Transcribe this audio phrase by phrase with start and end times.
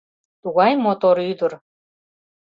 [0.41, 1.53] Тугай мотор ӱдыр.